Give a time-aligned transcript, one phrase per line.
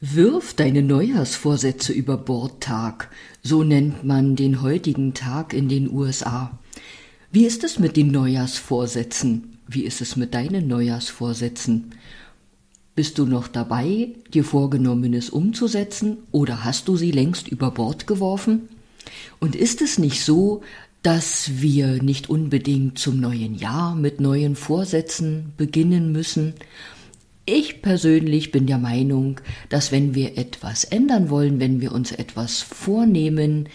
[0.00, 3.10] Wirf deine Neujahrsvorsätze über Bord Tag,
[3.42, 6.56] so nennt man den heutigen Tag in den USA.
[7.32, 9.58] Wie ist es mit den Neujahrsvorsätzen?
[9.66, 11.96] Wie ist es mit deinen Neujahrsvorsätzen?
[12.94, 18.68] Bist du noch dabei, dir Vorgenommenes umzusetzen oder hast du sie längst über Bord geworfen?
[19.40, 20.62] Und ist es nicht so,
[21.02, 26.54] dass wir nicht unbedingt zum neuen Jahr mit neuen Vorsätzen beginnen müssen,
[27.48, 29.40] ich persönlich bin der Meinung,
[29.70, 33.70] dass wenn wir etwas ändern wollen, wenn wir uns etwas vornehmen,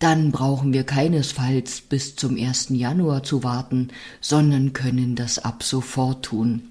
[0.00, 2.70] dann brauchen wir keinesfalls bis zum 1.
[2.70, 6.62] Januar zu warten, sondern können das ab sofort tun.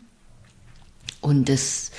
[1.22, 1.92] Und es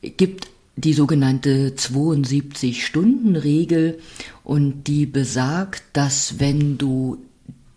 [0.00, 3.98] gibt die sogenannte 72-Stunden-Regel
[4.44, 7.18] und die besagt, dass wenn du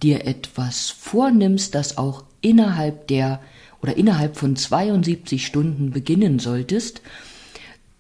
[0.04, 3.40] dir etwas vornimmst, das auch innerhalb der
[3.82, 7.02] oder innerhalb von 72 Stunden beginnen solltest,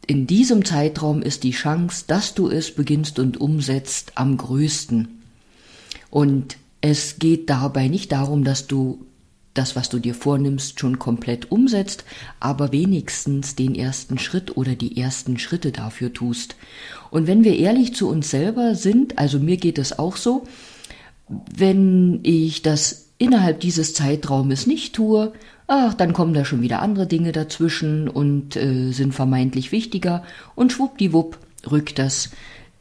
[0.08, 5.08] in diesem Zeitraum ist die Chance, dass du es beginnst und umsetzt, am größten.
[6.10, 9.06] Und es geht dabei nicht darum, dass du
[9.54, 12.06] das, was du dir vornimmst, schon komplett umsetzt,
[12.40, 16.56] aber wenigstens den ersten Schritt oder die ersten Schritte dafür tust.
[17.10, 20.48] Und wenn wir ehrlich zu uns selber sind, also mir geht es auch so,
[21.28, 25.32] wenn ich das innerhalb dieses Zeitraumes nicht tue,
[25.68, 30.24] ach, dann kommen da schon wieder andere Dinge dazwischen und äh, sind vermeintlich wichtiger
[30.56, 31.38] und schwuppdiwupp
[31.70, 32.32] rückt das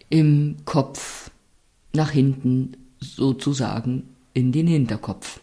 [0.09, 1.31] im Kopf
[1.93, 5.41] nach hinten sozusagen in den Hinterkopf.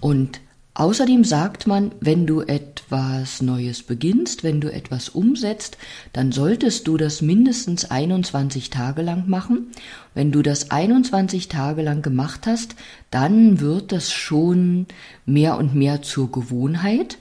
[0.00, 0.40] Und
[0.78, 5.78] Außerdem sagt man, wenn du etwas Neues beginnst, wenn du etwas umsetzt,
[6.12, 9.68] dann solltest du das mindestens 21 Tage lang machen.
[10.12, 12.76] Wenn du das 21 Tage lang gemacht hast,
[13.10, 14.84] dann wird das schon
[15.24, 17.16] mehr und mehr zur Gewohnheit.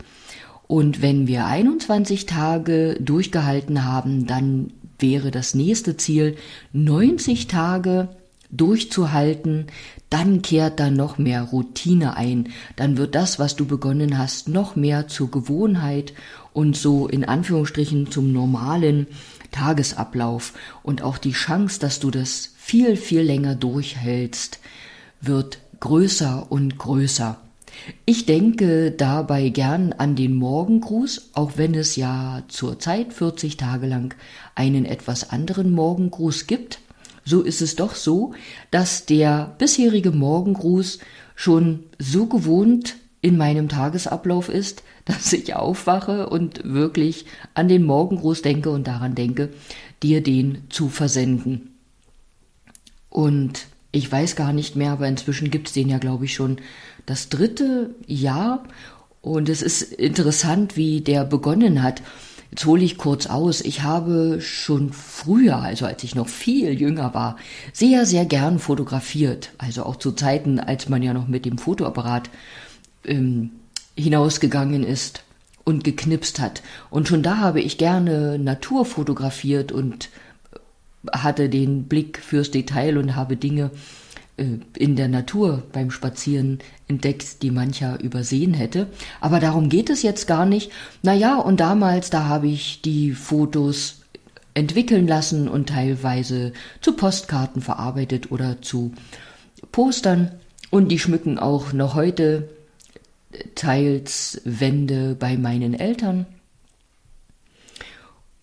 [0.67, 6.35] Und wenn wir 21 Tage durchgehalten haben, dann wäre das nächste Ziel
[6.73, 8.09] 90 Tage
[8.51, 9.67] durchzuhalten,
[10.09, 14.75] dann kehrt da noch mehr Routine ein, dann wird das, was du begonnen hast, noch
[14.75, 16.13] mehr zur Gewohnheit
[16.53, 19.07] und so in Anführungsstrichen zum normalen
[19.51, 20.53] Tagesablauf.
[20.83, 24.59] Und auch die Chance, dass du das viel, viel länger durchhältst,
[25.21, 27.37] wird größer und größer.
[28.05, 34.15] Ich denke dabei gern an den Morgengruß, auch wenn es ja zurzeit 40 Tage lang
[34.55, 36.79] einen etwas anderen Morgengruß gibt
[37.25, 38.33] so ist es doch so,
[38.71, 40.99] dass der bisherige Morgengruß
[41.35, 48.41] schon so gewohnt in meinem Tagesablauf ist, dass ich aufwache und wirklich an den Morgengruß
[48.41, 49.49] denke und daran denke,
[50.01, 51.71] dir den zu versenden.
[53.09, 56.57] Und ich weiß gar nicht mehr, aber inzwischen gibt es den ja, glaube ich, schon
[57.05, 58.63] das dritte Jahr.
[59.21, 62.01] Und es ist interessant, wie der begonnen hat.
[62.55, 63.59] Jetzt hole ich kurz aus.
[63.59, 67.35] Ich habe schon früher, also als ich noch viel jünger war,
[67.73, 69.51] sehr, sehr gern fotografiert.
[69.57, 72.29] Also auch zu Zeiten, als man ja noch mit dem Fotoapparat
[73.03, 73.49] ähm,
[73.97, 75.25] hinausgegangen ist
[75.65, 76.63] und geknipst hat.
[76.89, 80.07] Und schon da habe ich gerne Natur fotografiert und
[81.11, 83.69] hatte den Blick fürs Detail und habe Dinge
[84.37, 88.87] in der Natur beim Spazieren entdeckt, die mancher übersehen hätte.
[89.21, 90.71] Aber darum geht es jetzt gar nicht.
[91.03, 94.01] Naja, und damals, da habe ich die Fotos
[94.53, 98.93] entwickeln lassen und teilweise zu Postkarten verarbeitet oder zu
[99.71, 100.31] Postern.
[100.69, 102.49] Und die schmücken auch noch heute
[103.55, 106.25] teils Wände bei meinen Eltern.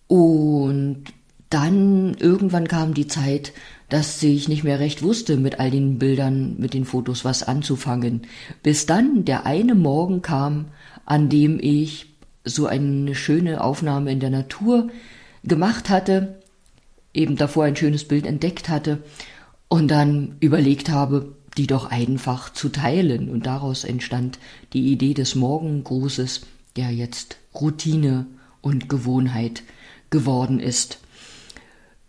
[0.07, 1.05] Und
[1.53, 3.53] dann irgendwann kam die Zeit,
[3.89, 8.23] dass ich nicht mehr recht wusste, mit all den Bildern, mit den Fotos was anzufangen.
[8.63, 10.65] Bis dann der eine Morgen kam,
[11.05, 12.07] an dem ich
[12.43, 14.89] so eine schöne Aufnahme in der Natur
[15.43, 16.39] gemacht hatte,
[17.13, 19.03] eben davor ein schönes Bild entdeckt hatte
[19.67, 23.29] und dann überlegt habe, die doch einfach zu teilen.
[23.29, 24.39] Und daraus entstand
[24.73, 26.41] die Idee des Morgengrußes,
[26.75, 28.25] der jetzt Routine
[28.61, 29.61] und Gewohnheit
[30.09, 30.97] geworden ist.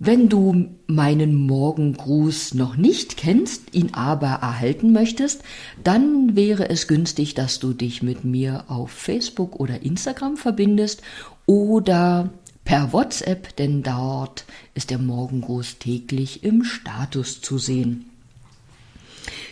[0.00, 5.42] Wenn du meinen Morgengruß noch nicht kennst, ihn aber erhalten möchtest,
[5.82, 11.02] dann wäre es günstig, dass du dich mit mir auf Facebook oder Instagram verbindest
[11.46, 12.30] oder
[12.64, 14.44] per WhatsApp, denn dort
[14.74, 18.06] ist der Morgengruß täglich im Status zu sehen.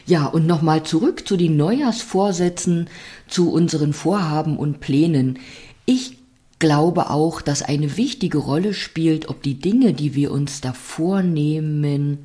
[0.07, 2.89] Ja, und nochmal zurück zu den Neujahrsvorsätzen,
[3.29, 5.39] zu unseren Vorhaben und Plänen.
[5.87, 6.19] Ich
[6.63, 12.19] glaube auch, dass eine wichtige Rolle spielt, ob die Dinge, die wir uns da vornehmen,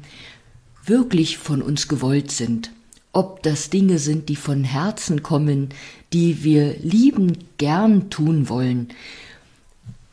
[0.86, 2.70] wirklich von uns gewollt sind.
[3.14, 5.70] Ob das Dinge sind, die von Herzen kommen,
[6.14, 8.90] die wir lieben gern tun wollen.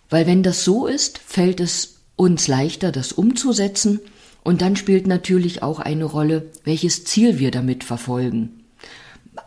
[0.08, 4.00] Weil wenn das so ist, fällt es uns leichter, das umzusetzen
[4.42, 8.64] und dann spielt natürlich auch eine Rolle, welches Ziel wir damit verfolgen.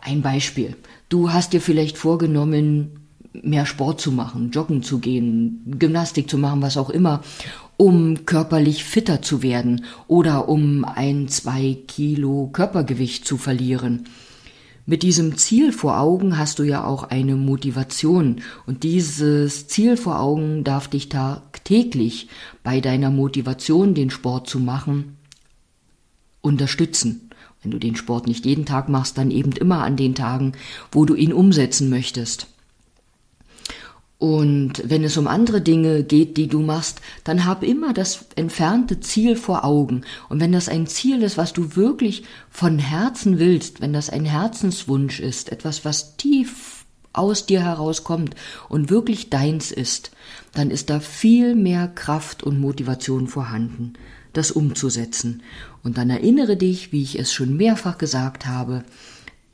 [0.02, 0.76] Ein Beispiel.
[1.08, 3.07] Du hast dir vielleicht vorgenommen,
[3.42, 7.22] mehr Sport zu machen, joggen zu gehen, Gymnastik zu machen, was auch immer,
[7.76, 14.04] um körperlich fitter zu werden oder um ein, zwei Kilo Körpergewicht zu verlieren.
[14.84, 20.18] Mit diesem Ziel vor Augen hast du ja auch eine Motivation und dieses Ziel vor
[20.18, 22.28] Augen darf dich tagtäglich
[22.64, 25.18] bei deiner Motivation, den Sport zu machen,
[26.40, 27.30] unterstützen.
[27.62, 30.52] Wenn du den Sport nicht jeden Tag machst, dann eben immer an den Tagen,
[30.90, 32.46] wo du ihn umsetzen möchtest.
[34.18, 38.98] Und wenn es um andere Dinge geht, die du machst, dann hab immer das entfernte
[38.98, 40.02] Ziel vor Augen.
[40.28, 44.24] Und wenn das ein Ziel ist, was du wirklich von Herzen willst, wenn das ein
[44.24, 48.34] Herzenswunsch ist, etwas, was tief aus dir herauskommt
[48.68, 50.10] und wirklich deins ist,
[50.52, 53.92] dann ist da viel mehr Kraft und Motivation vorhanden,
[54.32, 55.42] das umzusetzen.
[55.84, 58.84] Und dann erinnere dich, wie ich es schon mehrfach gesagt habe,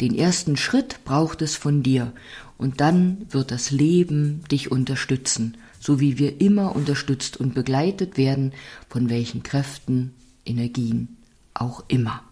[0.00, 2.12] den ersten Schritt braucht es von dir
[2.58, 8.52] und dann wird das Leben dich unterstützen, so wie wir immer unterstützt und begleitet werden,
[8.88, 10.12] von welchen Kräften,
[10.46, 11.16] Energien
[11.52, 12.22] auch immer.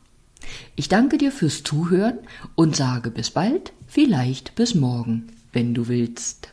[0.77, 2.19] Ich danke dir fürs Zuhören
[2.55, 6.51] und sage bis bald, vielleicht bis morgen, wenn du willst.